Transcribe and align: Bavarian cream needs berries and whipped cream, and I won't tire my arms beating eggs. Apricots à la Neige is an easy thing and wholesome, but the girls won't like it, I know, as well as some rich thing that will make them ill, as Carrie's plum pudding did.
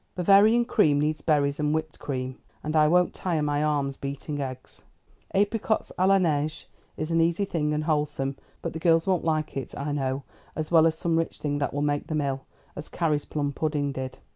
Bavarian 0.15 0.65
cream 0.65 0.99
needs 0.99 1.21
berries 1.21 1.59
and 1.59 1.75
whipped 1.75 1.99
cream, 1.99 2.39
and 2.63 2.75
I 2.75 2.87
won't 2.87 3.13
tire 3.13 3.43
my 3.43 3.63
arms 3.63 3.97
beating 3.97 4.41
eggs. 4.41 4.81
Apricots 5.35 5.91
à 5.99 6.07
la 6.07 6.17
Neige 6.17 6.65
is 6.97 7.11
an 7.11 7.21
easy 7.21 7.45
thing 7.45 7.71
and 7.71 7.83
wholesome, 7.83 8.35
but 8.63 8.73
the 8.73 8.79
girls 8.79 9.05
won't 9.05 9.23
like 9.23 9.55
it, 9.55 9.77
I 9.77 9.91
know, 9.91 10.23
as 10.55 10.71
well 10.71 10.87
as 10.87 10.97
some 10.97 11.19
rich 11.19 11.37
thing 11.37 11.59
that 11.59 11.71
will 11.71 11.83
make 11.83 12.07
them 12.07 12.21
ill, 12.21 12.47
as 12.75 12.89
Carrie's 12.89 13.25
plum 13.25 13.53
pudding 13.53 13.91
did. 13.91 14.17